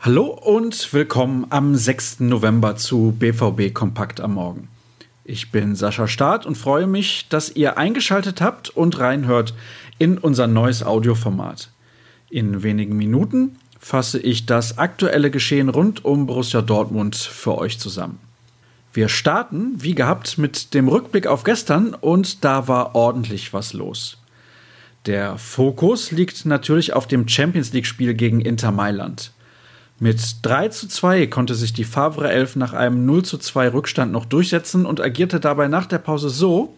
Hallo 0.00 0.26
und 0.26 0.92
willkommen 0.94 1.46
am 1.50 1.76
6. 1.76 2.20
November 2.20 2.76
zu 2.76 3.14
BVB 3.18 3.74
Kompakt 3.74 4.20
am 4.20 4.34
Morgen. 4.34 4.68
Ich 5.24 5.50
bin 5.50 5.74
Sascha 5.74 6.08
Staat 6.08 6.46
und 6.46 6.56
freue 6.56 6.86
mich, 6.86 7.28
dass 7.28 7.50
ihr 7.50 7.76
eingeschaltet 7.76 8.40
habt 8.40 8.70
und 8.70 8.98
reinhört 8.98 9.52
in 9.98 10.16
unser 10.16 10.46
neues 10.46 10.82
Audioformat. 10.82 11.70
In 12.30 12.62
wenigen 12.62 12.96
Minuten 12.96 13.56
fasse 13.78 14.18
ich 14.18 14.46
das 14.46 14.78
aktuelle 14.78 15.30
Geschehen 15.30 15.68
rund 15.68 16.04
um 16.04 16.26
Borussia 16.26 16.62
Dortmund 16.62 17.14
für 17.16 17.58
euch 17.58 17.78
zusammen. 17.78 18.20
Wir 18.94 19.10
starten, 19.10 19.74
wie 19.82 19.94
gehabt, 19.94 20.38
mit 20.38 20.72
dem 20.72 20.88
Rückblick 20.88 21.26
auf 21.26 21.44
gestern 21.44 21.92
und 21.92 22.42
da 22.44 22.68
war 22.68 22.94
ordentlich 22.94 23.52
was 23.52 23.74
los. 23.74 24.16
Der 25.06 25.36
Fokus 25.36 26.12
liegt 26.12 26.46
natürlich 26.46 26.94
auf 26.94 27.06
dem 27.06 27.28
Champions 27.28 27.74
League-Spiel 27.74 28.14
gegen 28.14 28.40
Inter 28.40 28.72
Mailand. 28.72 29.32
Mit 30.00 30.36
3 30.42 30.68
zu 30.68 30.88
2 30.88 31.26
konnte 31.26 31.54
sich 31.54 31.74
die 31.74 31.84
Favre 31.84 32.30
11 32.30 32.56
nach 32.56 32.72
einem 32.72 33.04
0 33.04 33.22
zu 33.22 33.36
2 33.36 33.74
Rückstand 33.74 34.12
noch 34.12 34.24
durchsetzen 34.24 34.86
und 34.86 35.02
agierte 35.02 35.40
dabei 35.40 35.68
nach 35.68 35.86
der 35.86 35.98
Pause 35.98 36.30
so, 36.30 36.74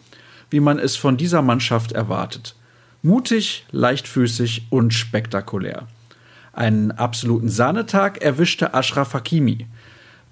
wie 0.51 0.59
man 0.59 0.81
es 0.81 0.97
von 0.97 1.17
dieser 1.17 1.41
Mannschaft 1.41 1.93
erwartet. 1.93 2.57
Mutig, 3.03 3.65
leichtfüßig 3.71 4.67
und 4.71 4.93
spektakulär. 4.93 5.87
Einen 6.53 6.91
absoluten 6.91 7.49
Sahnetag 7.49 8.21
erwischte 8.23 8.75
Ashraf 8.75 9.15
Hakimi. 9.15 9.67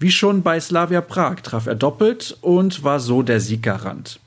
Wie 0.01 0.11
schon 0.11 0.43
bei 0.43 0.59
Slavia 0.59 1.01
Prag 1.01 1.37
traf 1.43 1.67
er 1.67 1.77
doppelt 1.77 2.37
und 2.41 2.83
war 2.83 2.99
so 2.99 3.23
der 3.23 3.39
Sieggarant. 3.39 4.19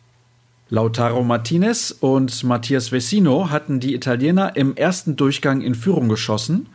Lautaro 0.69 1.23
Martinez 1.23 1.95
und 1.99 2.43
Matthias 2.43 2.91
Vecino 2.91 3.49
hatten 3.49 3.79
die 3.79 3.95
Italiener 3.95 4.55
im 4.55 4.75
ersten 4.75 5.15
Durchgang 5.15 5.61
in 5.61 5.75
Führung 5.75 6.09
geschossen 6.09 6.67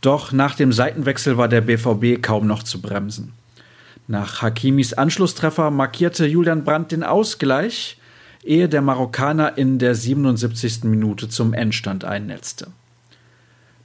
doch 0.00 0.32
nach 0.32 0.54
dem 0.54 0.72
Seitenwechsel 0.72 1.36
war 1.36 1.48
der 1.48 1.62
BVB 1.62 2.22
kaum 2.22 2.46
noch 2.46 2.62
zu 2.62 2.80
bremsen. 2.80 3.32
Nach 4.08 4.42
Hakimis 4.42 4.92
Anschlusstreffer 4.92 5.70
markierte 5.70 6.26
Julian 6.26 6.64
Brandt 6.64 6.92
den 6.92 7.02
Ausgleich, 7.02 7.98
ehe 8.44 8.68
der 8.68 8.82
Marokkaner 8.82 9.58
in 9.58 9.78
der 9.78 9.94
77. 9.94 10.84
Minute 10.84 11.28
zum 11.28 11.54
Endstand 11.54 12.04
einnetzte. 12.04 12.68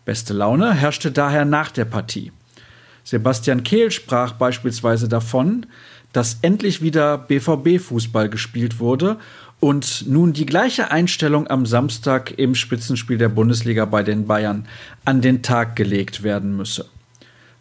Beste 0.06 0.34
Laune 0.34 0.74
herrschte 0.74 1.12
daher 1.12 1.46
nach 1.46 1.72
der 1.72 1.86
Partie. 1.86 2.32
Sebastian 3.04 3.64
Kehl 3.64 3.90
sprach 3.90 4.34
beispielsweise 4.34 5.10
davon, 5.10 5.66
dass 6.14 6.40
endlich 6.42 6.82
wieder 6.82 7.18
BVB-Fußball 7.18 8.30
gespielt 8.30 8.80
wurde 8.80 9.18
und 9.60 10.06
nun 10.08 10.34
die 10.34 10.46
gleiche 10.46 10.92
Einstellung 10.92 11.48
am 11.48 11.66
Samstag 11.66 12.38
im 12.38 12.56
Spitzenspiel 12.56 13.18
der 13.18 13.30
Bundesliga 13.30 13.86
bei 13.86 14.04
den 14.04 14.26
Bayern 14.28 14.68
an 15.06 15.22
den 15.22 15.44
Tag 15.44 15.76
gelegt 15.76 16.24
werden 16.24 16.58
müsse. 16.58 16.86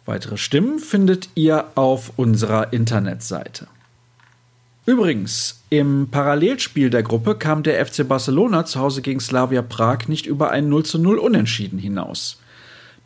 Weitere 0.05 0.37
Stimmen 0.37 0.79
findet 0.79 1.29
ihr 1.35 1.65
auf 1.75 2.13
unserer 2.17 2.73
Internetseite. 2.73 3.67
Übrigens, 4.87 5.61
im 5.69 6.07
Parallelspiel 6.09 6.89
der 6.89 7.03
Gruppe 7.03 7.35
kam 7.35 7.61
der 7.61 7.85
FC 7.85 8.07
Barcelona 8.07 8.65
zu 8.65 8.79
Hause 8.79 9.03
gegen 9.03 9.19
Slavia 9.19 9.61
Prag 9.61 10.07
nicht 10.07 10.25
über 10.25 10.49
ein 10.49 10.69
0 10.69 10.83
zu 10.83 10.97
0 10.97 11.19
Unentschieden 11.19 11.77
hinaus. 11.77 12.39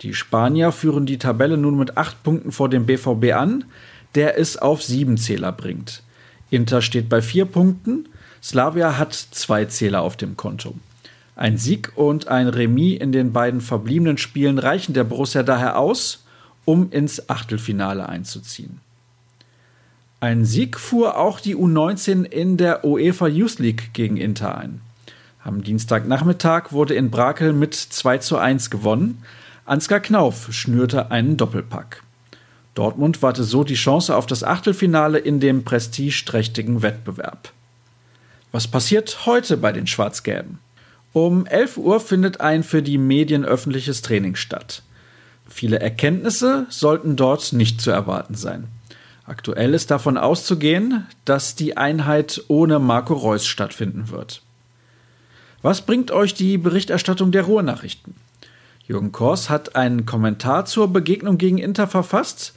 Die 0.01 0.13
Spanier 0.13 0.71
führen 0.71 1.05
die 1.05 1.17
Tabelle 1.17 1.57
nun 1.57 1.77
mit 1.77 1.97
acht 1.97 2.23
Punkten 2.23 2.53
vor 2.53 2.69
dem 2.69 2.85
BVB 2.85 3.33
an, 3.33 3.65
der 4.15 4.39
es 4.39 4.57
auf 4.57 4.81
sieben 4.83 5.17
Zähler 5.17 5.51
bringt. 5.51 6.03
Inter 6.49 6.81
steht 6.81 7.09
bei 7.09 7.21
vier 7.21 7.45
Punkten, 7.45 8.07
Slavia 8.41 8.97
hat 8.97 9.13
zwei 9.13 9.65
Zähler 9.65 10.01
auf 10.01 10.17
dem 10.17 10.37
Konto. 10.37 10.75
Ein 11.35 11.57
Sieg 11.57 11.91
und 11.95 12.27
ein 12.27 12.47
Remis 12.47 12.99
in 12.99 13.11
den 13.11 13.33
beiden 13.33 13.59
verbliebenen 13.59 14.17
Spielen 14.17 14.57
reichen 14.57 14.93
der 14.93 15.03
Borussia 15.03 15.43
daher 15.43 15.77
aus, 15.77 16.23
um 16.63 16.91
ins 16.91 17.29
Achtelfinale 17.29 18.07
einzuziehen. 18.07 18.79
Ein 20.21 20.45
Sieg 20.45 20.79
fuhr 20.79 21.17
auch 21.17 21.39
die 21.39 21.55
U19 21.55 22.23
in 22.23 22.57
der 22.57 22.85
UEFA 22.85 23.27
Youth 23.27 23.59
League 23.59 23.93
gegen 23.93 24.17
Inter 24.17 24.57
ein. 24.57 24.81
Am 25.43 25.63
Dienstagnachmittag 25.63 26.71
wurde 26.71 26.95
in 26.95 27.11
Brakel 27.11 27.53
mit 27.53 27.75
2 27.75 28.19
zu 28.19 28.37
1 28.37 28.69
gewonnen. 28.69 29.23
Ansgar 29.65 29.99
Knauf 29.99 30.51
schnürte 30.51 31.11
einen 31.11 31.37
Doppelpack. 31.37 32.04
Dortmund 32.75 33.21
warte 33.21 33.43
so 33.43 33.63
die 33.63 33.75
Chance 33.75 34.15
auf 34.15 34.25
das 34.25 34.43
Achtelfinale 34.43 35.17
in 35.17 35.39
dem 35.39 35.63
prestigeträchtigen 35.63 36.81
Wettbewerb. 36.81 37.51
Was 38.51 38.67
passiert 38.67 39.25
heute 39.25 39.57
bei 39.57 39.71
den 39.71 39.87
Schwarz-Gelben? 39.87 40.59
Um 41.13 41.45
11 41.45 41.77
Uhr 41.77 41.99
findet 42.01 42.41
ein 42.41 42.63
für 42.63 42.83
die 42.83 42.97
Medien 42.97 43.45
öffentliches 43.45 44.01
Training 44.01 44.35
statt. 44.35 44.83
Viele 45.47 45.79
Erkenntnisse 45.79 46.65
sollten 46.69 47.15
dort 47.15 47.53
nicht 47.53 47.79
zu 47.79 47.91
erwarten 47.91 48.35
sein. 48.35 48.67
Aktuell 49.25 49.73
ist 49.73 49.89
davon 49.89 50.17
auszugehen, 50.17 51.07
dass 51.23 51.55
die 51.55 51.77
Einheit 51.77 52.43
ohne 52.47 52.79
Marco 52.79 53.13
Reus 53.13 53.45
stattfinden 53.45 54.09
wird. 54.09 54.41
Was 55.61 55.81
bringt 55.81 56.11
euch 56.11 56.33
die 56.33 56.57
Berichterstattung 56.57 57.31
der 57.31 57.43
Ruhrnachrichten? 57.43 58.15
Jürgen 58.87 59.11
Kors 59.11 59.49
hat 59.49 59.75
einen 59.75 60.05
Kommentar 60.05 60.65
zur 60.65 60.89
Begegnung 60.89 61.37
gegen 61.39 61.57
Inter 61.57 61.87
verfasst, 61.87 62.53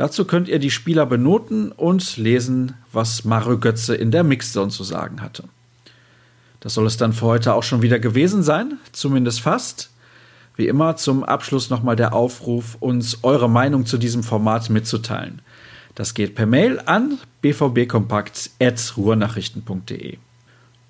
Dazu 0.00 0.24
könnt 0.24 0.48
ihr 0.48 0.58
die 0.58 0.70
Spieler 0.70 1.04
benoten 1.04 1.72
und 1.72 2.16
lesen, 2.16 2.72
was 2.90 3.26
Mario 3.26 3.58
Götze 3.58 3.94
in 3.94 4.10
der 4.10 4.24
Mixzone 4.24 4.70
zu 4.70 4.82
sagen 4.82 5.20
hatte. 5.20 5.44
Das 6.60 6.72
soll 6.72 6.86
es 6.86 6.96
dann 6.96 7.12
für 7.12 7.26
heute 7.26 7.52
auch 7.52 7.64
schon 7.64 7.82
wieder 7.82 7.98
gewesen 7.98 8.42
sein, 8.42 8.78
zumindest 8.92 9.42
fast. 9.42 9.90
Wie 10.56 10.68
immer 10.68 10.96
zum 10.96 11.22
Abschluss 11.22 11.68
nochmal 11.68 11.96
der 11.96 12.14
Aufruf, 12.14 12.78
uns 12.80 13.18
eure 13.24 13.50
Meinung 13.50 13.84
zu 13.84 13.98
diesem 13.98 14.22
Format 14.22 14.70
mitzuteilen. 14.70 15.42
Das 15.94 16.14
geht 16.14 16.34
per 16.34 16.46
Mail 16.46 16.80
an 16.86 17.18
bvbkompakt.ruhrnachrichten.de. 17.42 20.16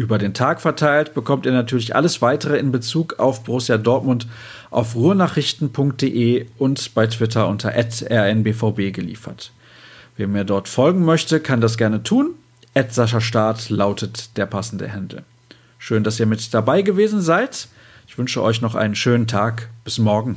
Über 0.00 0.16
den 0.16 0.32
Tag 0.32 0.62
verteilt 0.62 1.12
bekommt 1.12 1.44
ihr 1.44 1.52
natürlich 1.52 1.94
alles 1.94 2.22
weitere 2.22 2.56
in 2.56 2.72
Bezug 2.72 3.18
auf 3.18 3.44
Borussia 3.44 3.76
Dortmund 3.76 4.26
auf 4.70 4.94
ruhrnachrichten.de 4.94 6.46
und 6.56 6.94
bei 6.94 7.06
Twitter 7.06 7.46
unter 7.46 7.74
rnbvb 7.74 8.92
geliefert. 8.92 9.52
Wer 10.16 10.26
mir 10.26 10.44
dort 10.44 10.68
folgen 10.68 11.04
möchte, 11.04 11.38
kann 11.38 11.60
das 11.60 11.76
gerne 11.76 12.02
tun. 12.02 12.30
Sascha 12.88 13.20
Start 13.20 13.68
lautet 13.68 14.38
der 14.38 14.46
passende 14.46 14.88
Händel. 14.88 15.22
Schön, 15.76 16.02
dass 16.02 16.18
ihr 16.18 16.24
mit 16.24 16.54
dabei 16.54 16.80
gewesen 16.80 17.20
seid. 17.20 17.68
Ich 18.08 18.16
wünsche 18.16 18.42
euch 18.42 18.62
noch 18.62 18.74
einen 18.74 18.94
schönen 18.94 19.26
Tag. 19.26 19.68
Bis 19.84 19.98
morgen. 19.98 20.36